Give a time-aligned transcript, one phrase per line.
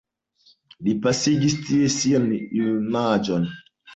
[0.85, 2.25] Li pasigis tie sian
[2.61, 3.49] junaĝon.